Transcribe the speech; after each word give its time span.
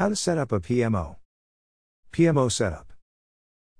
How 0.00 0.08
to 0.08 0.16
set 0.16 0.38
up 0.38 0.50
a 0.50 0.60
PMO. 0.60 1.16
PMO 2.10 2.50
setup. 2.50 2.94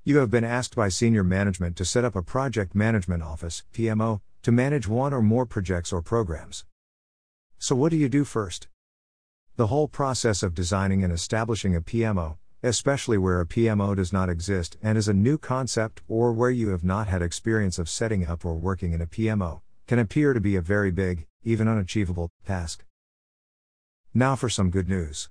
You 0.05 0.19
have 0.19 0.31
been 0.31 0.45
asked 0.45 0.77
by 0.77 0.91
senior 0.91 1.25
management 1.25 1.77
to 1.77 1.85
set 1.87 2.05
up 2.05 2.15
a 2.15 2.21
project 2.21 2.75
management 2.75 3.23
office, 3.23 3.63
PMO, 3.73 4.21
to 4.43 4.53
manage 4.53 4.87
one 4.87 5.15
or 5.15 5.23
more 5.23 5.47
projects 5.47 5.95
or 5.95 6.03
programs. 6.03 6.67
So, 7.57 7.75
what 7.75 7.89
do 7.89 7.97
you 7.97 8.11
do 8.11 8.25
first? 8.25 8.69
The 9.57 9.69
whole 9.69 9.89
process 9.89 10.43
of 10.43 10.53
designing 10.53 11.03
and 11.03 11.11
establishing 11.11 11.75
a 11.75 11.81
PMO, 11.81 12.37
especially 12.63 13.17
where 13.17 13.41
a 13.41 13.47
PMO 13.47 13.97
does 13.97 14.13
not 14.13 14.29
exist 14.29 14.77
and 14.83 14.99
is 14.99 15.09
a 15.09 15.15
new 15.15 15.39
concept 15.39 16.03
or 16.07 16.35
where 16.35 16.51
you 16.51 16.69
have 16.69 16.85
not 16.85 17.09
had 17.09 17.23
experience 17.23 17.79
of 17.79 17.89
setting 17.89 18.27
up 18.27 18.45
or 18.45 18.57
working 18.57 18.93
in 18.93 19.01
a 19.01 19.07
PMO, 19.07 19.63
can 19.87 19.99
appear 19.99 20.35
to 20.35 20.41
be 20.43 20.55
a 20.55 20.61
very 20.61 20.91
big, 20.91 21.25
even 21.45 21.67
unachievable, 21.67 22.29
task. 22.45 22.85
Now 24.13 24.37
for 24.37 24.51
some 24.51 24.69
good 24.69 24.87
news. 24.87 25.31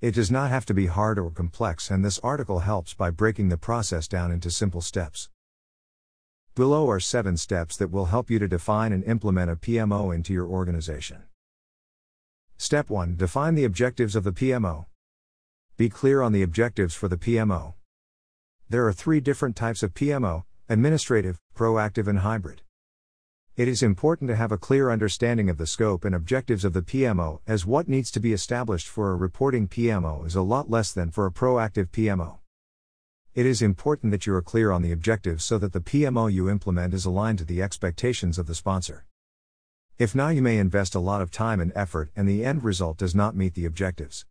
It 0.00 0.14
does 0.14 0.30
not 0.30 0.50
have 0.50 0.64
to 0.66 0.74
be 0.74 0.86
hard 0.86 1.18
or 1.18 1.30
complex, 1.32 1.90
and 1.90 2.04
this 2.04 2.20
article 2.20 2.60
helps 2.60 2.94
by 2.94 3.10
breaking 3.10 3.48
the 3.48 3.58
process 3.58 4.06
down 4.06 4.30
into 4.30 4.48
simple 4.48 4.80
steps. 4.80 5.28
Below 6.54 6.88
are 6.88 7.00
seven 7.00 7.36
steps 7.36 7.76
that 7.76 7.90
will 7.90 8.06
help 8.06 8.30
you 8.30 8.38
to 8.38 8.46
define 8.46 8.92
and 8.92 9.02
implement 9.02 9.50
a 9.50 9.56
PMO 9.56 10.14
into 10.14 10.32
your 10.32 10.46
organization. 10.46 11.24
Step 12.56 12.90
1 12.90 13.16
Define 13.16 13.56
the 13.56 13.64
objectives 13.64 14.14
of 14.14 14.22
the 14.22 14.30
PMO. 14.30 14.86
Be 15.76 15.88
clear 15.88 16.22
on 16.22 16.30
the 16.30 16.42
objectives 16.44 16.94
for 16.94 17.08
the 17.08 17.16
PMO. 17.16 17.74
There 18.68 18.86
are 18.86 18.92
three 18.92 19.20
different 19.20 19.56
types 19.56 19.82
of 19.82 19.94
PMO 19.94 20.44
administrative, 20.68 21.40
proactive, 21.56 22.06
and 22.06 22.20
hybrid. 22.20 22.62
It 23.58 23.66
is 23.66 23.82
important 23.82 24.28
to 24.28 24.36
have 24.36 24.52
a 24.52 24.56
clear 24.56 24.88
understanding 24.88 25.50
of 25.50 25.56
the 25.56 25.66
scope 25.66 26.04
and 26.04 26.14
objectives 26.14 26.64
of 26.64 26.74
the 26.74 26.80
PMO, 26.80 27.40
as 27.44 27.66
what 27.66 27.88
needs 27.88 28.08
to 28.12 28.20
be 28.20 28.32
established 28.32 28.86
for 28.86 29.10
a 29.10 29.16
reporting 29.16 29.66
PMO 29.66 30.24
is 30.24 30.36
a 30.36 30.42
lot 30.42 30.70
less 30.70 30.92
than 30.92 31.10
for 31.10 31.26
a 31.26 31.32
proactive 31.32 31.88
PMO. 31.88 32.38
It 33.34 33.46
is 33.46 33.60
important 33.60 34.12
that 34.12 34.26
you 34.26 34.34
are 34.34 34.42
clear 34.42 34.70
on 34.70 34.82
the 34.82 34.92
objectives 34.92 35.42
so 35.42 35.58
that 35.58 35.72
the 35.72 35.80
PMO 35.80 36.32
you 36.32 36.48
implement 36.48 36.94
is 36.94 37.04
aligned 37.04 37.38
to 37.38 37.44
the 37.44 37.60
expectations 37.60 38.38
of 38.38 38.46
the 38.46 38.54
sponsor. 38.54 39.06
If 39.98 40.14
not, 40.14 40.36
you 40.36 40.42
may 40.42 40.58
invest 40.58 40.94
a 40.94 41.00
lot 41.00 41.20
of 41.20 41.32
time 41.32 41.58
and 41.58 41.72
effort 41.74 42.12
and 42.14 42.28
the 42.28 42.44
end 42.44 42.62
result 42.62 42.96
does 42.96 43.16
not 43.16 43.34
meet 43.34 43.54
the 43.54 43.64
objectives. 43.64 44.24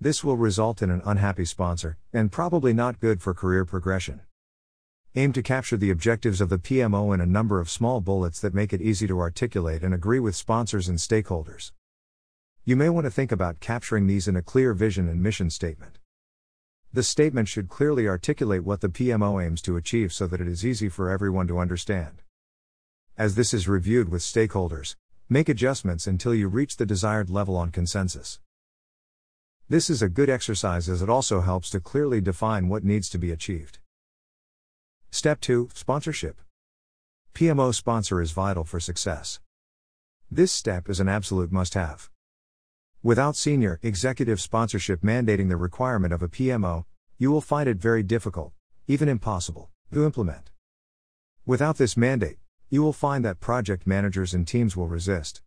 This 0.00 0.24
will 0.24 0.38
result 0.38 0.80
in 0.80 0.88
an 0.88 1.02
unhappy 1.04 1.44
sponsor, 1.44 1.98
and 2.10 2.32
probably 2.32 2.72
not 2.72 3.00
good 3.00 3.20
for 3.20 3.34
career 3.34 3.66
progression. 3.66 4.22
Aim 5.16 5.32
to 5.32 5.42
capture 5.42 5.76
the 5.76 5.90
objectives 5.90 6.40
of 6.40 6.50
the 6.50 6.58
PMO 6.58 7.12
in 7.12 7.20
a 7.20 7.26
number 7.26 7.58
of 7.58 7.68
small 7.68 8.00
bullets 8.00 8.38
that 8.38 8.54
make 8.54 8.72
it 8.72 8.80
easy 8.80 9.08
to 9.08 9.18
articulate 9.18 9.82
and 9.82 9.92
agree 9.92 10.20
with 10.20 10.36
sponsors 10.36 10.88
and 10.88 10.98
stakeholders. 10.98 11.72
You 12.64 12.76
may 12.76 12.88
want 12.90 13.06
to 13.06 13.10
think 13.10 13.32
about 13.32 13.58
capturing 13.58 14.06
these 14.06 14.28
in 14.28 14.36
a 14.36 14.42
clear 14.42 14.72
vision 14.72 15.08
and 15.08 15.20
mission 15.20 15.50
statement. 15.50 15.98
The 16.92 17.02
statement 17.02 17.48
should 17.48 17.68
clearly 17.68 18.06
articulate 18.06 18.62
what 18.62 18.82
the 18.82 18.88
PMO 18.88 19.44
aims 19.44 19.60
to 19.62 19.76
achieve 19.76 20.12
so 20.12 20.28
that 20.28 20.40
it 20.40 20.46
is 20.46 20.64
easy 20.64 20.88
for 20.88 21.10
everyone 21.10 21.48
to 21.48 21.58
understand. 21.58 22.22
As 23.18 23.34
this 23.34 23.52
is 23.52 23.66
reviewed 23.66 24.10
with 24.10 24.22
stakeholders, 24.22 24.94
make 25.28 25.48
adjustments 25.48 26.06
until 26.06 26.36
you 26.36 26.46
reach 26.46 26.76
the 26.76 26.86
desired 26.86 27.28
level 27.28 27.56
on 27.56 27.72
consensus. 27.72 28.38
This 29.68 29.90
is 29.90 30.02
a 30.02 30.08
good 30.08 30.30
exercise 30.30 30.88
as 30.88 31.02
it 31.02 31.10
also 31.10 31.40
helps 31.40 31.68
to 31.70 31.80
clearly 31.80 32.20
define 32.20 32.68
what 32.68 32.84
needs 32.84 33.08
to 33.08 33.18
be 33.18 33.32
achieved. 33.32 33.79
Step 35.12 35.40
2 35.40 35.70
Sponsorship. 35.74 36.40
PMO 37.34 37.74
sponsor 37.74 38.22
is 38.22 38.30
vital 38.30 38.62
for 38.62 38.78
success. 38.78 39.40
This 40.30 40.52
step 40.52 40.88
is 40.88 41.00
an 41.00 41.08
absolute 41.08 41.50
must 41.50 41.74
have. 41.74 42.08
Without 43.02 43.34
senior 43.34 43.80
executive 43.82 44.40
sponsorship 44.40 45.00
mandating 45.00 45.48
the 45.48 45.56
requirement 45.56 46.12
of 46.12 46.22
a 46.22 46.28
PMO, 46.28 46.84
you 47.18 47.32
will 47.32 47.40
find 47.40 47.68
it 47.68 47.78
very 47.78 48.04
difficult, 48.04 48.52
even 48.86 49.08
impossible, 49.08 49.68
to 49.92 50.04
implement. 50.04 50.50
Without 51.44 51.76
this 51.76 51.96
mandate, 51.96 52.38
you 52.68 52.80
will 52.80 52.92
find 52.92 53.24
that 53.24 53.40
project 53.40 53.88
managers 53.88 54.32
and 54.32 54.46
teams 54.46 54.76
will 54.76 54.86
resist. 54.86 55.42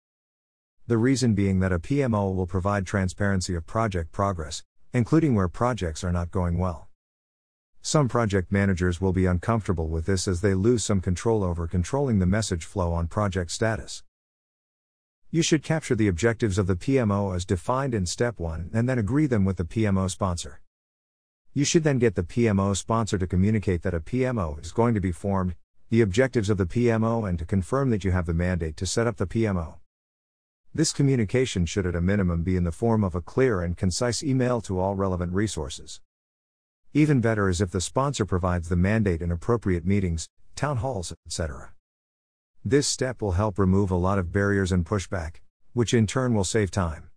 The 0.88 0.97
reason 0.97 1.35
being 1.35 1.62
that 1.62 1.72
a 1.72 1.80
PMO 1.80 2.35
will 2.35 2.47
provide 2.47 2.85
transparency 2.85 3.56
of 3.56 3.66
project 3.66 4.12
progress, 4.12 4.62
including 4.91 5.35
where 5.35 5.47
projects 5.47 6.03
are 6.03 6.12
not 6.12 6.31
going 6.31 6.57
well. 6.57 6.90
Some 7.85 8.07
project 8.07 8.49
managers 8.49 9.01
will 9.01 9.11
be 9.11 9.25
uncomfortable 9.25 9.89
with 9.89 10.05
this 10.05 10.25
as 10.25 10.39
they 10.39 10.53
lose 10.53 10.85
some 10.85 11.01
control 11.01 11.44
over 11.44 11.67
controlling 11.67 12.19
the 12.19 12.25
message 12.25 12.63
flow 12.63 12.94
on 12.94 13.07
project 13.07 13.51
status. 13.51 14.03
You 15.31 15.41
should 15.41 15.63
capture 15.63 15.94
the 15.94 16.07
objectives 16.07 16.57
of 16.57 16.66
the 16.66 16.77
PMO 16.77 17.35
as 17.35 17.44
defined 17.44 17.94
in 17.94 18.05
Step 18.05 18.39
1 18.39 18.69
and 18.73 18.88
then 18.88 18.97
agree 18.97 19.25
them 19.25 19.44
with 19.44 19.57
the 19.57 19.66
PMO 19.66 20.09
sponsor. 20.09 20.61
You 21.53 21.66
should 21.66 21.83
then 21.83 21.99
get 21.99 22.16
the 22.16 22.23
PMO 22.23 22.73
sponsor 22.77 23.17
to 23.17 23.27
communicate 23.27 23.81
that 23.81 23.94
a 23.94 24.00
PMO 24.00 24.61
is 24.61 24.71
going 24.71 24.94
to 24.94 25.01
be 25.01 25.11
formed, 25.11 25.55
the 25.89 26.00
objectives 26.00 26.50
of 26.50 26.57
the 26.57 26.65
PMO, 26.65 27.27
and 27.27 27.38
to 27.38 27.45
confirm 27.45 27.89
that 27.89 28.05
you 28.05 28.11
have 28.11 28.27
the 28.27 28.33
mandate 28.33 28.77
to 28.77 28.85
set 28.85 29.07
up 29.07 29.17
the 29.17 29.27
PMO. 29.27 29.79
This 30.73 30.94
communication 30.94 31.65
should 31.65 31.85
at 31.85 31.97
a 31.97 32.01
minimum 32.01 32.44
be 32.44 32.55
in 32.55 32.63
the 32.63 32.71
form 32.71 33.03
of 33.03 33.13
a 33.13 33.21
clear 33.21 33.61
and 33.61 33.75
concise 33.75 34.23
email 34.23 34.61
to 34.61 34.79
all 34.79 34.95
relevant 34.95 35.33
resources. 35.33 36.00
Even 36.96 37.22
better 37.22 37.50
is 37.50 37.59
if 37.59 37.72
the 37.72 37.81
sponsor 37.81 38.24
provides 38.24 38.70
the 38.70 38.76
mandate 38.76 39.24
in 39.24 39.31
appropriate 39.31 39.84
meetings, 39.84 40.30
town 40.56 40.78
halls, 40.78 41.12
etc. 41.26 41.74
This 42.64 42.88
step 42.88 43.20
will 43.20 43.31
help 43.31 43.58
remove 43.58 43.90
a 43.90 43.96
lot 43.96 44.20
of 44.20 44.31
barriers 44.31 44.72
and 44.72 44.86
pushback, 44.86 45.38
which 45.74 45.96
in 45.96 46.06
turn 46.06 46.36
will 46.36 46.44
save 46.44 46.70
time. 46.70 47.09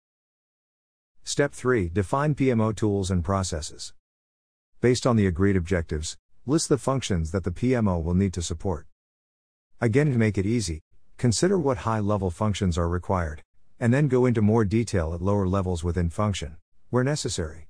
Step 1.25 1.53
3 1.53 1.91
Define 1.91 2.35
PMO 2.35 2.75
tools 2.75 3.11
and 3.11 3.23
processes. 3.23 3.93
Based 4.81 5.07
on 5.07 5.17
the 5.17 5.27
agreed 5.27 5.57
objectives, 5.57 6.17
list 6.47 6.71
the 6.71 6.79
functions 6.79 7.31
that 7.33 7.45
the 7.45 7.51
PMO 7.51 8.03
will 8.03 8.15
need 8.15 8.33
to 8.33 8.41
support. 8.41 8.87
Again, 9.79 10.11
to 10.11 10.17
make 10.17 10.39
it 10.39 10.47
easy, 10.47 10.81
consider 11.19 11.59
what 11.59 11.79
high 11.79 12.01
level 12.01 12.31
functions 12.31 12.79
are 12.79 12.89
required, 12.89 13.43
and 13.79 13.93
then 13.93 14.09
go 14.09 14.25
into 14.25 14.41
more 14.41 14.65
detail 14.65 15.13
at 15.13 15.21
lower 15.21 15.47
levels 15.47 15.85
within 15.85 16.09
function, 16.09 16.57
where 16.89 17.05
necessary. 17.05 17.66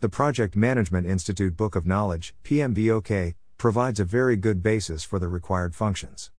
The 0.00 0.08
Project 0.08 0.56
Management 0.56 1.06
Institute 1.06 1.58
Book 1.58 1.76
of 1.76 1.86
Knowledge, 1.86 2.34
PMBOK, 2.42 3.34
provides 3.58 4.00
a 4.00 4.04
very 4.06 4.34
good 4.34 4.62
basis 4.62 5.04
for 5.04 5.18
the 5.18 5.28
required 5.28 5.74
functions. 5.74 6.30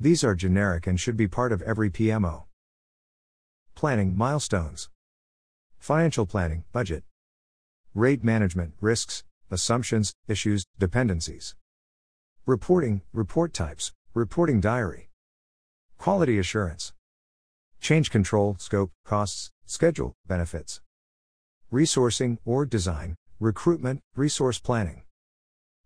These 0.00 0.24
are 0.24 0.34
generic 0.34 0.88
and 0.88 0.98
should 0.98 1.16
be 1.16 1.28
part 1.28 1.52
of 1.52 1.62
every 1.62 1.88
PMO. 1.88 2.46
Planning 3.76 4.16
milestones, 4.16 4.88
financial 5.78 6.26
planning, 6.26 6.64
budget, 6.72 7.04
RAID 7.94 8.24
management, 8.24 8.74
risks, 8.80 9.22
assumptions, 9.52 10.12
issues, 10.26 10.64
dependencies, 10.76 11.54
reporting, 12.44 13.02
report 13.12 13.52
types, 13.52 13.92
reporting 14.14 14.60
diary, 14.60 15.10
quality 15.96 16.40
assurance, 16.40 16.92
change 17.80 18.10
control, 18.10 18.56
scope, 18.58 18.90
costs, 19.04 19.52
schedule, 19.64 20.14
benefits 20.26 20.80
resourcing 21.74 22.38
or 22.44 22.64
design, 22.64 23.16
recruitment, 23.40 23.98
resource 24.14 24.60
planning, 24.60 25.02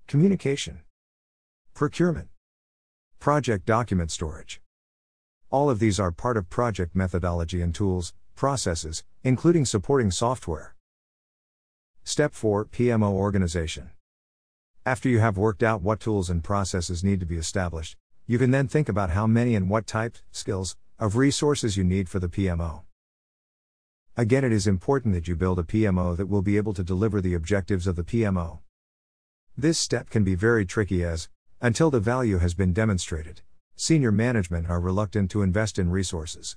communication, 0.06 0.82
procurement, 1.72 2.28
project 3.18 3.64
document 3.64 4.10
storage. 4.10 4.60
All 5.48 5.70
of 5.70 5.78
these 5.78 5.98
are 5.98 6.12
part 6.12 6.36
of 6.36 6.50
project 6.50 6.94
methodology 6.94 7.62
and 7.62 7.74
tools, 7.74 8.12
processes, 8.36 9.02
including 9.24 9.64
supporting 9.64 10.10
software. 10.10 10.74
Step 12.04 12.34
4 12.34 12.66
PMO 12.66 13.12
Organization. 13.12 13.88
After 14.84 15.08
you 15.08 15.20
have 15.20 15.38
worked 15.38 15.62
out 15.62 15.80
what 15.80 16.00
tools 16.00 16.28
and 16.28 16.44
processes 16.44 17.02
need 17.02 17.18
to 17.20 17.26
be 17.26 17.36
established, 17.36 17.96
you 18.26 18.36
can 18.36 18.50
then 18.50 18.68
think 18.68 18.90
about 18.90 19.08
how 19.08 19.26
many 19.26 19.54
and 19.54 19.70
what 19.70 19.86
types, 19.86 20.22
skills, 20.32 20.76
of 20.98 21.16
resources 21.16 21.78
you 21.78 21.84
need 21.84 22.10
for 22.10 22.18
the 22.18 22.28
PMO. 22.28 22.82
Again, 24.18 24.42
it 24.42 24.50
is 24.50 24.66
important 24.66 25.14
that 25.14 25.28
you 25.28 25.36
build 25.36 25.60
a 25.60 25.62
PMO 25.62 26.16
that 26.16 26.26
will 26.26 26.42
be 26.42 26.56
able 26.56 26.74
to 26.74 26.82
deliver 26.82 27.20
the 27.20 27.34
objectives 27.34 27.86
of 27.86 27.94
the 27.94 28.02
PMO. 28.02 28.58
This 29.56 29.78
step 29.78 30.10
can 30.10 30.24
be 30.24 30.34
very 30.34 30.66
tricky 30.66 31.04
as, 31.04 31.28
until 31.60 31.88
the 31.88 32.00
value 32.00 32.38
has 32.38 32.52
been 32.52 32.72
demonstrated, 32.72 33.42
senior 33.76 34.10
management 34.10 34.68
are 34.68 34.80
reluctant 34.80 35.30
to 35.30 35.42
invest 35.42 35.78
in 35.78 35.90
resources. 35.90 36.56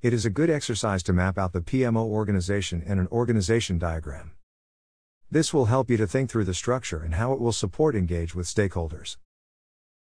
It 0.00 0.14
is 0.14 0.24
a 0.24 0.30
good 0.30 0.48
exercise 0.48 1.02
to 1.02 1.12
map 1.12 1.36
out 1.36 1.52
the 1.52 1.60
PMO 1.60 2.06
organization 2.06 2.80
in 2.80 2.98
an 2.98 3.08
organization 3.08 3.78
diagram. 3.78 4.32
This 5.30 5.52
will 5.52 5.66
help 5.66 5.90
you 5.90 5.98
to 5.98 6.06
think 6.06 6.30
through 6.30 6.44
the 6.44 6.54
structure 6.54 7.02
and 7.02 7.16
how 7.16 7.34
it 7.34 7.40
will 7.40 7.52
support 7.52 7.94
engage 7.94 8.34
with 8.34 8.46
stakeholders. 8.46 9.18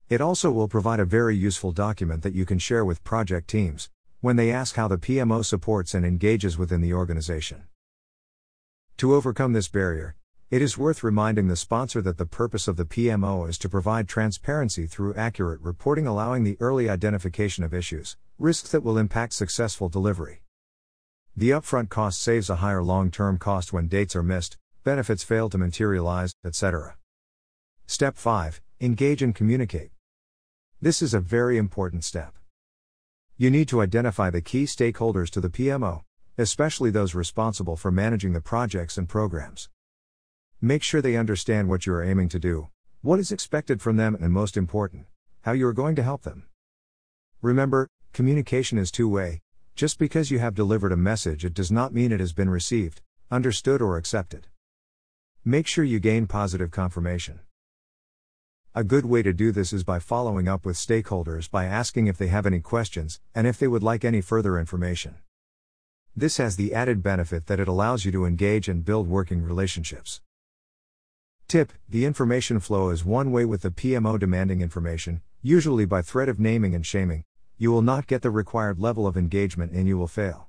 It 0.09 0.21
also 0.21 0.51
will 0.51 0.67
provide 0.67 0.99
a 0.99 1.05
very 1.05 1.35
useful 1.35 1.71
document 1.71 2.21
that 2.21 2.35
you 2.35 2.45
can 2.45 2.59
share 2.59 2.85
with 2.85 3.03
project 3.03 3.47
teams, 3.47 3.89
when 4.21 4.35
they 4.35 4.51
ask 4.51 4.75
how 4.75 4.87
the 4.87 4.97
PMO 4.97 5.45
supports 5.45 5.93
and 5.93 6.05
engages 6.05 6.57
within 6.57 6.81
the 6.81 6.93
organization. 6.93 7.63
To 8.97 9.15
overcome 9.15 9.53
this 9.53 9.69
barrier, 9.69 10.15
it 10.51 10.61
is 10.61 10.77
worth 10.77 11.03
reminding 11.03 11.47
the 11.47 11.55
sponsor 11.55 12.01
that 12.01 12.17
the 12.17 12.25
purpose 12.25 12.67
of 12.67 12.75
the 12.75 12.83
PMO 12.83 13.47
is 13.47 13.57
to 13.59 13.69
provide 13.69 14.09
transparency 14.09 14.87
through 14.87 15.13
accurate 15.13 15.61
reporting, 15.61 16.07
allowing 16.07 16.43
the 16.43 16.57
early 16.59 16.89
identification 16.89 17.63
of 17.63 17.73
issues, 17.73 18.17
risks 18.37 18.71
that 18.71 18.83
will 18.83 18.97
impact 18.97 19.33
successful 19.33 19.89
delivery. 19.89 20.41
The 21.37 21.51
upfront 21.51 21.89
cost 21.89 22.21
saves 22.21 22.49
a 22.49 22.57
higher 22.57 22.83
long 22.83 23.11
term 23.11 23.37
cost 23.37 23.71
when 23.71 23.87
dates 23.87 24.15
are 24.15 24.23
missed, 24.23 24.57
benefits 24.83 25.23
fail 25.23 25.49
to 25.49 25.57
materialize, 25.57 26.33
etc. 26.43 26.97
Step 27.85 28.17
5 28.17 28.59
Engage 28.81 29.21
and 29.21 29.35
communicate. 29.35 29.91
This 30.81 31.01
is 31.01 31.13
a 31.13 31.19
very 31.19 31.57
important 31.57 32.03
step. 32.03 32.38
You 33.41 33.49
need 33.49 33.69
to 33.69 33.79
identify 33.81 34.29
the 34.29 34.41
key 34.41 34.65
stakeholders 34.65 35.29
to 35.29 35.39
the 35.39 35.47
PMO, 35.47 36.03
especially 36.37 36.89
those 36.91 37.15
responsible 37.15 37.77
for 37.77 37.89
managing 37.89 38.33
the 38.33 38.41
projects 38.41 38.97
and 38.97 39.07
programs. 39.07 39.69
Make 40.59 40.83
sure 40.83 41.01
they 41.01 41.15
understand 41.15 41.69
what 41.69 41.85
you 41.85 41.93
are 41.93 42.03
aiming 42.03 42.27
to 42.29 42.39
do, 42.39 42.67
what 43.01 43.17
is 43.17 43.31
expected 43.31 43.81
from 43.81 43.95
them, 43.95 44.13
and 44.19 44.33
most 44.33 44.57
important, 44.57 45.05
how 45.43 45.53
you 45.53 45.65
are 45.67 45.71
going 45.71 45.95
to 45.95 46.03
help 46.03 46.23
them. 46.23 46.47
Remember, 47.41 47.87
communication 48.11 48.77
is 48.77 48.91
two 48.91 49.07
way, 49.07 49.39
just 49.73 49.99
because 49.99 50.29
you 50.29 50.39
have 50.39 50.53
delivered 50.53 50.91
a 50.91 50.97
message, 50.97 51.45
it 51.45 51.53
does 51.53 51.71
not 51.71 51.93
mean 51.93 52.11
it 52.11 52.19
has 52.19 52.33
been 52.33 52.49
received, 52.49 53.01
understood, 53.31 53.81
or 53.81 53.95
accepted. 53.95 54.47
Make 55.45 55.65
sure 55.65 55.85
you 55.85 56.01
gain 56.01 56.27
positive 56.27 56.71
confirmation. 56.71 57.39
A 58.75 58.83
good 58.83 59.03
way 59.03 59.23
to 59.23 59.33
do 59.33 59.51
this 59.51 59.73
is 59.73 59.83
by 59.83 59.97
following 59.97 60.47
up 60.47 60.63
with 60.63 60.75
stakeholders 60.75 61.49
by 61.49 61.65
asking 61.65 62.05
if 62.05 62.19
they 62.19 62.27
have 62.27 62.45
any 62.45 62.59
questions 62.59 63.19
and 63.33 63.47
if 63.47 63.57
they 63.57 63.67
would 63.67 63.81
like 63.81 64.05
any 64.05 64.21
further 64.21 64.59
information. 64.59 65.15
This 66.15 66.37
has 66.37 66.55
the 66.55 66.71
added 66.75 67.01
benefit 67.01 67.47
that 67.47 67.59
it 67.59 67.67
allows 67.67 68.05
you 68.05 68.11
to 68.11 68.25
engage 68.25 68.69
and 68.69 68.85
build 68.85 69.07
working 69.07 69.41
relationships. 69.41 70.21
Tip 71.47 71.73
The 71.89 72.05
information 72.05 72.59
flow 72.59 72.91
is 72.91 73.03
one 73.03 73.31
way 73.31 73.43
with 73.43 73.63
the 73.63 73.71
PMO 73.71 74.19
demanding 74.19 74.61
information, 74.61 75.23
usually 75.41 75.85
by 75.85 76.03
threat 76.03 76.29
of 76.29 76.39
naming 76.39 76.75
and 76.75 76.85
shaming. 76.85 77.23
You 77.57 77.71
will 77.71 77.81
not 77.81 78.05
get 78.05 78.21
the 78.21 78.29
required 78.29 78.77
level 78.77 79.07
of 79.07 79.17
engagement 79.17 79.71
and 79.71 79.87
you 79.87 79.97
will 79.97 80.07
fail. 80.07 80.47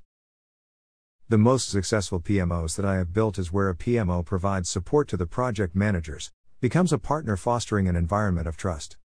The 1.31 1.39
most 1.39 1.71
successful 1.71 2.21
PMOs 2.21 2.77
that 2.77 2.85
I 2.85 2.97
have 2.97 3.15
built 3.15 3.39
is 3.39 3.51
where 3.51 3.71
a 3.71 3.75
PMO 3.75 4.27
provides 4.27 4.69
support 4.69 5.09
to 5.09 5.17
the 5.17 5.27
project 5.27 5.75
managers, 5.75 6.33
becomes 6.61 6.93
a 6.93 6.99
partner 6.99 7.37
fostering 7.37 7.89
an 7.89 7.97
environment 7.97 8.47
of 8.47 8.57
trust. 8.57 8.99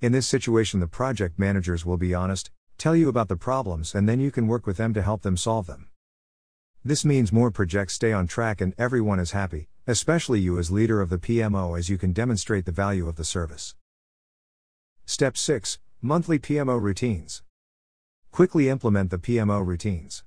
In 0.00 0.12
this 0.12 0.28
situation, 0.28 0.78
the 0.78 0.86
project 0.86 1.36
managers 1.36 1.84
will 1.84 1.96
be 1.96 2.14
honest, 2.14 2.52
tell 2.78 2.94
you 2.94 3.08
about 3.08 3.28
the 3.28 3.36
problems, 3.36 3.94
and 3.94 4.08
then 4.08 4.20
you 4.20 4.30
can 4.30 4.46
work 4.46 4.66
with 4.66 4.76
them 4.76 4.94
to 4.94 5.02
help 5.02 5.22
them 5.22 5.36
solve 5.36 5.66
them. 5.66 5.88
This 6.84 7.04
means 7.04 7.32
more 7.32 7.50
projects 7.50 7.94
stay 7.94 8.12
on 8.12 8.26
track 8.26 8.60
and 8.60 8.72
everyone 8.78 9.18
is 9.18 9.32
happy, 9.32 9.68
especially 9.86 10.38
you 10.38 10.58
as 10.58 10.70
leader 10.70 11.00
of 11.00 11.10
the 11.10 11.18
PMO, 11.18 11.76
as 11.76 11.90
you 11.90 11.98
can 11.98 12.12
demonstrate 12.12 12.64
the 12.64 12.72
value 12.72 13.08
of 13.08 13.16
the 13.16 13.24
service. 13.24 13.74
Step 15.04 15.36
6 15.36 15.78
Monthly 16.00 16.38
PMO 16.38 16.80
Routines. 16.80 17.42
Quickly 18.30 18.68
implement 18.68 19.10
the 19.10 19.18
PMO 19.18 19.66
routines. 19.66 20.22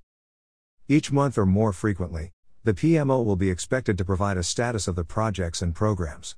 Each 0.90 1.12
month 1.12 1.38
or 1.38 1.46
more 1.46 1.72
frequently, 1.72 2.34
the 2.66 2.74
PMO 2.74 3.26
will 3.26 3.36
be 3.36 3.50
expected 3.50 3.98
to 3.98 4.06
provide 4.06 4.38
a 4.38 4.44
status 4.44 4.88
of 4.88 4.96
the 4.96 5.04
projects 5.04 5.62
and 5.62 5.76
programs. 5.76 6.38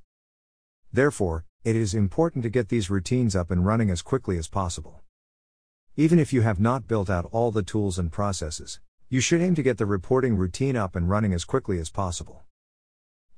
Therefore, 0.91 1.45
it 1.63 1.75
is 1.75 1.93
important 1.93 2.43
to 2.43 2.49
get 2.49 2.69
these 2.69 2.89
routines 2.89 3.35
up 3.35 3.51
and 3.51 3.63
running 3.63 3.91
as 3.91 4.01
quickly 4.01 4.39
as 4.39 4.47
possible. 4.47 5.03
Even 5.95 6.17
if 6.17 6.33
you 6.33 6.41
have 6.41 6.59
not 6.59 6.87
built 6.87 7.11
out 7.11 7.29
all 7.31 7.51
the 7.51 7.61
tools 7.61 7.99
and 7.99 8.11
processes, 8.11 8.79
you 9.07 9.21
should 9.21 9.39
aim 9.39 9.53
to 9.53 9.61
get 9.61 9.77
the 9.77 9.85
reporting 9.85 10.35
routine 10.35 10.75
up 10.75 10.95
and 10.95 11.11
running 11.11 11.31
as 11.31 11.45
quickly 11.45 11.77
as 11.77 11.91
possible. 11.91 12.43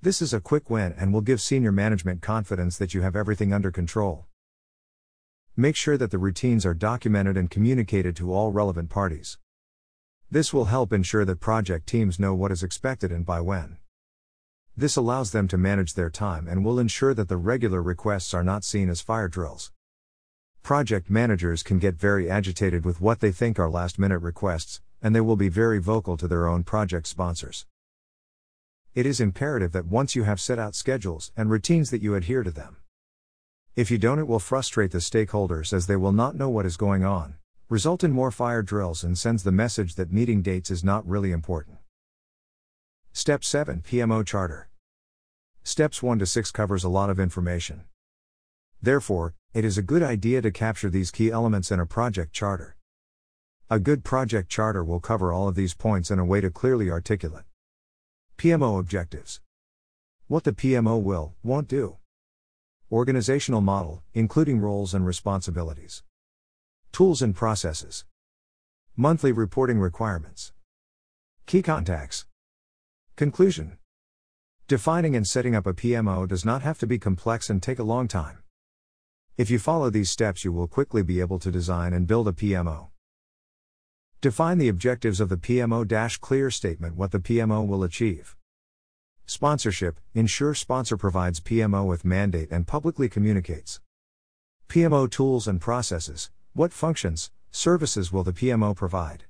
This 0.02 0.22
is 0.22 0.34
a 0.34 0.40
quick 0.40 0.70
win 0.70 0.94
and 0.98 1.12
will 1.12 1.20
give 1.20 1.42
senior 1.42 1.74
management 1.74 2.22
confidence 2.22 2.78
that 2.78 2.94
you 2.94 3.02
have 3.02 3.18
everything 3.18 3.52
under 3.52 3.70
control. 3.70 4.28
Make 5.58 5.76
sure 5.76 5.98
that 5.98 6.12
the 6.12 6.18
routines 6.18 6.66
are 6.66 6.74
documented 6.74 7.36
and 7.36 7.50
communicated 7.50 8.16
to 8.16 8.32
all 8.32 8.54
relevant 8.54 8.90
parties. 8.90 9.38
This 10.30 10.54
will 10.54 10.66
help 10.66 10.92
ensure 10.92 11.24
that 11.24 11.40
project 11.40 11.88
teams 11.88 12.20
know 12.20 12.36
what 12.36 12.52
is 12.52 12.62
expected 12.62 13.14
and 13.14 13.26
by 13.26 13.40
when. 13.40 13.78
This 14.76 14.98
allows 14.98 15.32
them 15.32 15.48
to 15.48 15.58
manage 15.58 15.94
their 15.94 16.10
time 16.10 16.50
and 16.50 16.66
will 16.66 16.80
ensure 16.80 17.14
that 17.14 17.30
the 17.30 17.38
regular 17.38 17.82
requests 17.82 18.34
are 18.34 18.44
not 18.44 18.66
seen 18.66 18.90
as 18.90 19.00
fire 19.00 19.30
drills. 19.30 19.72
Project 20.64 21.10
managers 21.10 21.64
can 21.64 21.80
get 21.80 21.96
very 21.96 22.30
agitated 22.30 22.84
with 22.84 23.00
what 23.00 23.22
they 23.22 23.32
think 23.32 23.58
are 23.58 23.70
last 23.70 23.98
minute 23.98 24.20
requests, 24.20 24.82
and 25.02 25.16
they 25.16 25.22
will 25.22 25.38
be 25.38 25.48
very 25.48 25.80
vocal 25.80 26.18
to 26.18 26.28
their 26.28 26.46
own 26.46 26.66
project 26.66 27.08
sponsors. 27.08 27.66
It 28.94 29.06
is 29.06 29.22
imperative 29.22 29.72
that 29.72 29.86
once 29.86 30.14
you 30.14 30.24
have 30.24 30.42
set 30.42 30.60
out 30.60 30.76
schedules 30.76 31.32
and 31.38 31.50
routines 31.50 31.90
that 31.92 32.02
you 32.02 32.16
adhere 32.16 32.44
to 32.44 32.52
them. 32.52 32.76
If 33.78 33.90
you 33.90 33.98
don't, 33.98 34.20
it 34.20 34.28
will 34.28 34.40
frustrate 34.40 34.92
the 34.92 34.98
stakeholders 34.98 35.72
as 35.72 35.88
they 35.88 35.96
will 35.96 36.12
not 36.12 36.36
know 36.36 36.50
what 36.50 36.66
is 36.66 36.76
going 36.76 37.06
on 37.06 37.36
result 37.70 38.02
in 38.02 38.12
more 38.14 38.32
fire 38.32 38.62
drills 38.62 39.04
and 39.04 39.18
sends 39.18 39.44
the 39.44 39.52
message 39.52 39.96
that 39.96 40.10
meeting 40.10 40.42
dates 40.42 40.72
is 40.72 40.86
not 40.86 41.06
really 41.06 41.34
important. 41.34 41.78
Step 43.12 43.44
7 43.44 43.82
PMO 43.82 44.26
Charter. 44.26 44.70
Steps 45.64 46.02
1 46.02 46.20
to 46.20 46.26
6 46.26 46.52
covers 46.52 46.86
a 46.86 46.90
lot 46.90 47.10
of 47.10 47.20
information. 47.20 47.84
Therefore, 48.82 49.34
it 49.54 49.66
is 49.66 49.78
a 49.78 49.82
good 49.82 50.02
idea 50.02 50.42
to 50.42 50.50
capture 50.50 50.90
these 50.90 51.12
key 51.12 51.30
elements 51.30 51.70
in 51.70 51.82
a 51.82 51.86
project 51.86 52.32
charter. 52.32 52.78
A 53.70 53.80
good 53.80 54.06
project 54.06 54.50
charter 54.50 54.82
will 54.82 55.02
cover 55.02 55.34
all 55.34 55.50
of 55.50 55.56
these 55.56 55.74
points 55.74 56.10
in 56.10 56.20
a 56.20 56.26
way 56.26 56.40
to 56.40 56.50
clearly 56.50 56.90
articulate. 56.90 57.44
PMO 58.38 58.80
objectives. 58.80 59.42
What 60.28 60.46
the 60.46 60.54
PMO 60.54 61.02
will, 61.02 61.36
won't 61.44 61.68
do. 61.68 61.98
Organizational 62.90 63.60
model, 63.60 64.04
including 64.14 64.62
roles 64.62 64.94
and 64.94 65.06
responsibilities. 65.06 66.04
Tools 66.98 67.22
and 67.22 67.36
processes. 67.36 68.06
Monthly 68.96 69.32
reporting 69.32 69.78
requirements. 69.78 70.52
Key 71.46 71.62
contacts. 71.62 72.26
Conclusion. 73.16 73.78
Defining 74.68 75.16
and 75.16 75.28
setting 75.28 75.54
up 75.54 75.68
a 75.68 75.76
PMO 75.76 76.28
does 76.28 76.44
not 76.44 76.64
have 76.64 76.80
to 76.80 76.88
be 76.88 76.98
complex 76.98 77.52
and 77.52 77.62
take 77.62 77.78
a 77.78 77.84
long 77.84 78.08
time. 78.08 78.40
If 79.38 79.52
you 79.52 79.60
follow 79.60 79.92
these 79.92 80.10
steps, 80.10 80.44
you 80.44 80.52
will 80.52 80.66
quickly 80.66 81.04
be 81.04 81.20
able 81.20 81.38
to 81.38 81.52
design 81.52 81.94
and 81.94 82.08
build 82.08 82.28
a 82.28 82.32
PMO. 82.32 82.88
Define 84.20 84.58
the 84.58 84.68
objectives 84.68 85.20
of 85.20 85.30
the 85.30 85.38
PMO 85.38 86.20
clear 86.20 86.50
statement 86.50 86.96
what 86.96 87.12
the 87.12 87.20
PMO 87.20 87.68
will 87.68 87.84
achieve. 87.84 88.36
Sponsorship 89.28 90.00
Ensure 90.16 90.56
sponsor 90.56 90.98
provides 90.98 91.42
PMO 91.42 91.86
with 91.86 92.04
mandate 92.04 92.50
and 92.50 92.66
publicly 92.66 93.08
communicates. 93.08 93.82
PMO 94.68 95.08
tools 95.08 95.48
and 95.48 95.62
processes 95.62 96.32
what 96.58 96.74
functions, 96.74 97.30
services 97.52 98.12
will 98.12 98.24
the 98.24 98.34
PMO 98.34 98.76
provide? 98.76 99.26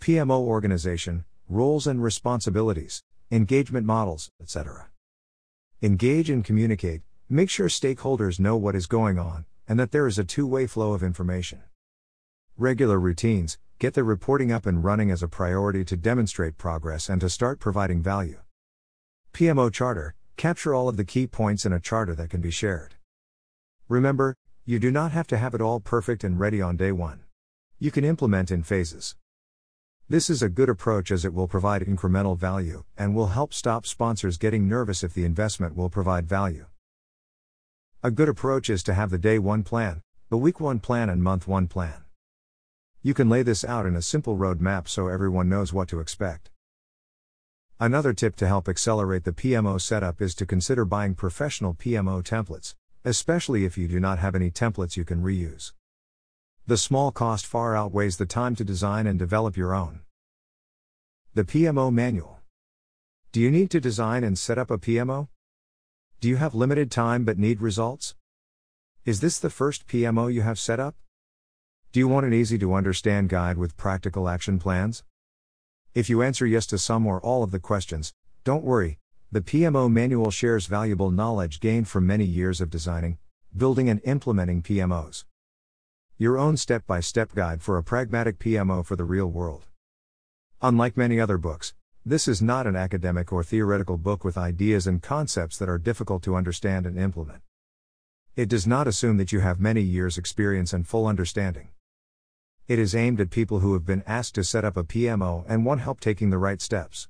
PMO 0.00 0.40
organization, 0.40 1.26
roles 1.50 1.86
and 1.86 2.02
responsibilities, 2.02 3.02
engagement 3.30 3.84
models, 3.84 4.30
etc. 4.40 4.88
Engage 5.82 6.30
and 6.30 6.42
communicate, 6.42 7.02
make 7.28 7.50
sure 7.50 7.68
stakeholders 7.68 8.40
know 8.40 8.56
what 8.56 8.74
is 8.74 8.86
going 8.86 9.18
on, 9.18 9.44
and 9.68 9.78
that 9.78 9.90
there 9.90 10.06
is 10.06 10.18
a 10.18 10.24
two 10.24 10.46
way 10.46 10.66
flow 10.66 10.94
of 10.94 11.02
information. 11.02 11.60
Regular 12.56 12.98
routines, 12.98 13.58
get 13.78 13.92
the 13.92 14.02
reporting 14.02 14.50
up 14.50 14.64
and 14.64 14.82
running 14.82 15.10
as 15.10 15.22
a 15.22 15.28
priority 15.28 15.84
to 15.84 15.94
demonstrate 15.94 16.56
progress 16.56 17.10
and 17.10 17.20
to 17.20 17.28
start 17.28 17.60
providing 17.60 18.02
value. 18.02 18.40
PMO 19.34 19.70
Charter, 19.70 20.14
capture 20.38 20.74
all 20.74 20.88
of 20.88 20.96
the 20.96 21.04
key 21.04 21.26
points 21.26 21.66
in 21.66 21.72
a 21.74 21.78
charter 21.78 22.14
that 22.14 22.30
can 22.30 22.40
be 22.40 22.50
shared. 22.50 22.94
Remember, 23.90 24.36
you 24.64 24.78
do 24.78 24.90
not 24.90 25.12
have 25.12 25.26
to 25.26 25.38
have 25.38 25.54
it 25.54 25.60
all 25.60 25.80
perfect 25.80 26.22
and 26.22 26.38
ready 26.38 26.60
on 26.60 26.76
day 26.76 26.92
one. 26.92 27.20
You 27.78 27.90
can 27.90 28.04
implement 28.04 28.50
in 28.50 28.62
phases. 28.62 29.16
This 30.08 30.28
is 30.28 30.42
a 30.42 30.48
good 30.48 30.68
approach 30.68 31.10
as 31.10 31.24
it 31.24 31.32
will 31.32 31.48
provide 31.48 31.82
incremental 31.82 32.36
value 32.36 32.84
and 32.98 33.14
will 33.14 33.28
help 33.28 33.54
stop 33.54 33.86
sponsors 33.86 34.36
getting 34.36 34.68
nervous 34.68 35.02
if 35.02 35.14
the 35.14 35.24
investment 35.24 35.74
will 35.74 35.88
provide 35.88 36.28
value. 36.28 36.66
A 38.02 38.10
good 38.10 38.28
approach 38.28 38.68
is 38.68 38.82
to 38.82 38.94
have 38.94 39.10
the 39.10 39.18
day 39.18 39.38
one 39.38 39.62
plan, 39.62 40.02
the 40.28 40.36
week 40.36 40.60
one 40.60 40.78
plan, 40.78 41.08
and 41.08 41.22
month 41.22 41.48
one 41.48 41.66
plan. 41.66 42.04
You 43.02 43.14
can 43.14 43.28
lay 43.28 43.42
this 43.42 43.64
out 43.64 43.86
in 43.86 43.96
a 43.96 44.02
simple 44.02 44.36
roadmap 44.36 44.88
so 44.88 45.08
everyone 45.08 45.48
knows 45.48 45.72
what 45.72 45.88
to 45.88 46.00
expect. 46.00 46.50
Another 47.78 48.12
tip 48.12 48.36
to 48.36 48.46
help 48.46 48.68
accelerate 48.68 49.24
the 49.24 49.32
PMO 49.32 49.80
setup 49.80 50.20
is 50.20 50.34
to 50.34 50.44
consider 50.44 50.84
buying 50.84 51.14
professional 51.14 51.72
PMO 51.72 52.22
templates, 52.22 52.74
especially 53.04 53.64
if 53.64 53.78
you 53.78 53.88
do 53.88 53.98
not 53.98 54.18
have 54.18 54.34
any 54.34 54.50
templates 54.50 54.96
you 54.96 55.04
can 55.04 55.22
reuse. 55.22 55.72
The 56.66 56.76
small 56.76 57.10
cost 57.10 57.46
far 57.46 57.74
outweighs 57.74 58.18
the 58.18 58.26
time 58.26 58.54
to 58.56 58.64
design 58.64 59.06
and 59.06 59.18
develop 59.18 59.56
your 59.56 59.74
own. 59.74 60.00
The 61.34 61.44
PMO 61.44 61.92
Manual 61.92 62.40
Do 63.32 63.40
you 63.40 63.50
need 63.50 63.70
to 63.70 63.80
design 63.80 64.22
and 64.22 64.38
set 64.38 64.58
up 64.58 64.70
a 64.70 64.78
PMO? 64.78 65.28
Do 66.20 66.28
you 66.28 66.36
have 66.36 66.54
limited 66.54 66.90
time 66.90 67.24
but 67.24 67.38
need 67.38 67.62
results? 67.62 68.14
Is 69.06 69.20
this 69.20 69.38
the 69.38 69.50
first 69.50 69.88
PMO 69.88 70.32
you 70.32 70.42
have 70.42 70.58
set 70.58 70.78
up? 70.78 70.94
Do 71.92 71.98
you 71.98 72.06
want 72.06 72.26
an 72.26 72.34
easy 72.34 72.58
to 72.58 72.74
understand 72.74 73.30
guide 73.30 73.56
with 73.56 73.76
practical 73.76 74.28
action 74.28 74.58
plans? 74.58 75.02
If 75.94 76.08
you 76.08 76.22
answer 76.22 76.46
yes 76.46 76.66
to 76.66 76.78
some 76.78 77.04
or 77.04 77.20
all 77.20 77.42
of 77.42 77.50
the 77.50 77.58
questions, 77.58 78.12
don't 78.44 78.62
worry, 78.62 78.99
the 79.32 79.40
PMO 79.40 79.88
manual 79.88 80.32
shares 80.32 80.66
valuable 80.66 81.12
knowledge 81.12 81.60
gained 81.60 81.86
from 81.86 82.04
many 82.04 82.24
years 82.24 82.60
of 82.60 82.68
designing, 82.68 83.16
building, 83.56 83.88
and 83.88 84.00
implementing 84.02 84.60
PMOs. 84.60 85.24
Your 86.18 86.36
own 86.36 86.56
step 86.56 86.84
by 86.84 86.98
step 86.98 87.32
guide 87.32 87.62
for 87.62 87.78
a 87.78 87.82
pragmatic 87.84 88.40
PMO 88.40 88.84
for 88.84 88.96
the 88.96 89.04
real 89.04 89.28
world. 89.28 89.66
Unlike 90.60 90.96
many 90.96 91.20
other 91.20 91.38
books, 91.38 91.74
this 92.04 92.26
is 92.26 92.42
not 92.42 92.66
an 92.66 92.74
academic 92.74 93.32
or 93.32 93.44
theoretical 93.44 93.96
book 93.96 94.24
with 94.24 94.36
ideas 94.36 94.88
and 94.88 95.00
concepts 95.00 95.56
that 95.58 95.68
are 95.68 95.78
difficult 95.78 96.24
to 96.24 96.34
understand 96.34 96.84
and 96.84 96.98
implement. 96.98 97.42
It 98.34 98.48
does 98.48 98.66
not 98.66 98.88
assume 98.88 99.16
that 99.18 99.30
you 99.30 99.38
have 99.38 99.60
many 99.60 99.80
years' 99.80 100.18
experience 100.18 100.72
and 100.72 100.88
full 100.88 101.06
understanding. 101.06 101.68
It 102.66 102.80
is 102.80 102.96
aimed 102.96 103.20
at 103.20 103.30
people 103.30 103.60
who 103.60 103.74
have 103.74 103.86
been 103.86 104.02
asked 104.08 104.34
to 104.34 104.42
set 104.42 104.64
up 104.64 104.76
a 104.76 104.82
PMO 104.82 105.44
and 105.48 105.64
want 105.64 105.82
help 105.82 106.00
taking 106.00 106.30
the 106.30 106.38
right 106.38 106.60
steps. 106.60 107.06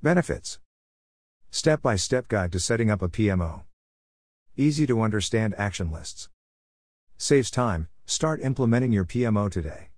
Benefits 0.00 0.60
Step 1.54 1.80
by 1.80 1.94
step 1.94 2.26
guide 2.26 2.50
to 2.50 2.58
setting 2.58 2.90
up 2.90 3.00
a 3.00 3.08
PMO. 3.08 3.62
Easy 4.56 4.88
to 4.88 5.00
understand 5.00 5.54
action 5.56 5.88
lists. 5.92 6.28
Saves 7.16 7.48
time, 7.48 7.86
start 8.06 8.40
implementing 8.40 8.90
your 8.90 9.04
PMO 9.04 9.48
today. 9.48 9.90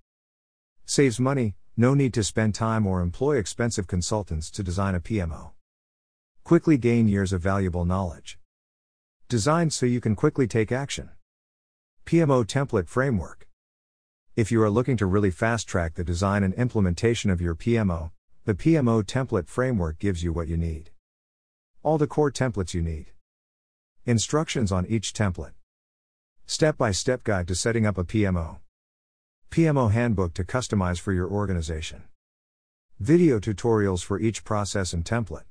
Saves 0.85 1.19
money, 1.19 1.55
no 1.75 1.95
need 1.95 2.13
to 2.13 2.23
spend 2.23 2.53
time 2.53 2.85
or 2.85 3.01
employ 3.01 3.37
expensive 3.37 3.87
consultants 3.87 4.51
to 4.51 4.61
design 4.61 4.93
a 4.93 4.99
PMO. 4.99 5.53
Quickly 6.43 6.77
gain 6.77 7.07
years 7.07 7.33
of 7.33 7.41
valuable 7.41 7.85
knowledge. 7.85 8.37
Designed 9.27 9.73
so 9.73 9.87
you 9.87 9.99
can 9.99 10.15
quickly 10.15 10.45
take 10.45 10.71
action. 10.71 11.09
PMO 12.05 12.45
Template 12.45 12.87
Framework. 12.87 13.47
If 14.35 14.51
you 14.51 14.61
are 14.61 14.69
looking 14.69 14.97
to 14.97 15.07
really 15.07 15.31
fast 15.31 15.67
track 15.67 15.95
the 15.95 16.03
design 16.03 16.43
and 16.43 16.53
implementation 16.53 17.31
of 17.31 17.41
your 17.41 17.55
PMO, 17.55 18.11
the 18.45 18.53
PMO 18.53 19.03
Template 19.03 19.47
Framework 19.47 19.97
gives 19.97 20.23
you 20.23 20.31
what 20.31 20.47
you 20.47 20.55
need. 20.55 20.91
All 21.87 21.97
the 21.97 22.05
core 22.05 22.33
templates 22.33 22.73
you 22.73 22.81
need. 22.81 23.13
Instructions 24.05 24.73
on 24.73 24.85
each 24.87 25.13
template. 25.13 25.53
Step 26.45 26.77
by 26.77 26.91
step 26.91 27.23
guide 27.23 27.47
to 27.47 27.55
setting 27.55 27.85
up 27.85 27.97
a 27.97 28.03
PMO. 28.03 28.57
PMO 29.51 29.89
handbook 29.89 30.33
to 30.33 30.43
customize 30.43 30.99
for 30.99 31.13
your 31.13 31.29
organization. 31.29 32.03
Video 32.99 33.39
tutorials 33.39 34.03
for 34.03 34.19
each 34.19 34.43
process 34.43 34.91
and 34.91 35.05
template. 35.05 35.45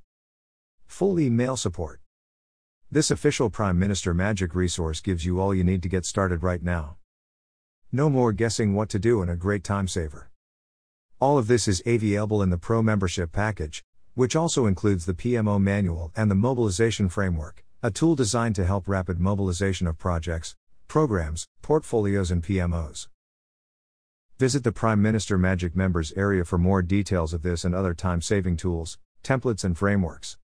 Full 0.87 1.19
email 1.19 1.57
support. 1.57 2.00
This 2.90 3.11
official 3.11 3.49
Prime 3.49 3.78
Minister 3.78 4.12
Magic 4.12 4.55
resource 4.55 5.00
gives 5.00 5.25
you 5.25 5.40
all 5.40 5.55
you 5.55 5.64
need 5.64 5.83
to 5.85 5.88
get 5.88 6.05
started 6.05 6.43
right 6.43 6.62
now. 6.62 6.99
No 7.90 8.11
more 8.11 8.33
guessing 8.33 8.75
what 8.75 8.90
to 8.90 8.99
do 8.99 9.23
and 9.23 9.31
a 9.31 9.37
great 9.37 9.64
time 9.64 9.88
saver. 9.88 10.31
All 11.19 11.38
of 11.38 11.47
this 11.47 11.66
is 11.66 11.83
available 11.87 12.43
in 12.43 12.50
the 12.50 12.59
Pro 12.59 12.83
membership 12.83 13.33
package, 13.33 13.83
which 14.17 14.35
also 14.35 14.65
includes 14.65 15.05
the 15.05 15.13
PMO 15.13 15.61
manual 15.61 16.11
and 16.17 16.31
the 16.31 16.35
mobilization 16.35 17.07
framework, 17.07 17.63
a 17.83 17.91
tool 17.91 18.15
designed 18.15 18.55
to 18.55 18.65
help 18.65 18.89
rapid 18.89 19.21
mobilization 19.21 19.87
of 19.87 19.99
projects, 19.99 20.57
programs, 20.89 21.47
portfolios, 21.61 22.31
and 22.31 22.43
PMOs. 22.43 23.09
Visit 24.39 24.65
the 24.65 24.73
Prime 24.73 25.03
Minister 25.03 25.37
Magic 25.37 25.77
members 25.77 26.15
area 26.17 26.47
for 26.47 26.57
more 26.57 26.81
details 26.81 27.35
of 27.35 27.43
this 27.43 27.63
and 27.63 27.75
other 27.75 27.93
time 27.93 28.23
saving 28.23 28.57
tools, 28.57 28.97
templates, 29.23 29.65
and 29.65 29.77
frameworks. 29.77 30.39